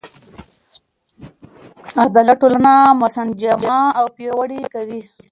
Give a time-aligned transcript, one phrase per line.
[2.03, 5.01] عدالت ټولنه منسجمه او پیاوړې کوي.